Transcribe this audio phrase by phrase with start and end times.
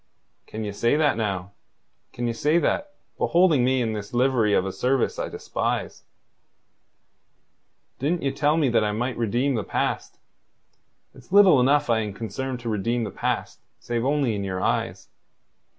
[0.47, 1.51] "Can ye say that now?
[2.11, 6.01] Can ye say that, beholding me in this livery of a service I despise?
[7.99, 10.17] Didn't ye tell me that I might redeem the past?
[11.13, 15.07] It's little enough I am concerned to redeem the past save only in your eyes.